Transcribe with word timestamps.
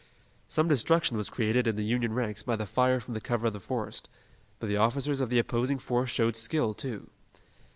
Some 0.47 0.67
destruction 0.67 1.15
was 1.15 1.29
created 1.29 1.67
in 1.67 1.75
the 1.75 1.83
Union 1.83 2.11
ranks 2.15 2.41
by 2.41 2.55
the 2.55 2.65
fire 2.65 2.99
from 2.99 3.13
the 3.13 3.21
cover 3.21 3.45
of 3.45 3.53
the 3.53 3.59
forest, 3.59 4.09
but 4.59 4.65
the 4.65 4.75
officers 4.75 5.19
of 5.19 5.29
the 5.29 5.37
opposing 5.37 5.77
force 5.77 6.09
showed 6.09 6.35
skill, 6.35 6.73
too. 6.73 7.11